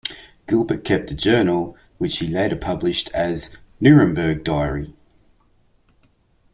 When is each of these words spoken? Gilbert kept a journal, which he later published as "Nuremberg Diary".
Gilbert 0.47 0.83
kept 0.83 1.11
a 1.11 1.13
journal, 1.13 1.77
which 1.99 2.17
he 2.17 2.27
later 2.27 2.55
published 2.55 3.11
as 3.13 3.55
"Nuremberg 3.79 4.43
Diary". 4.43 4.95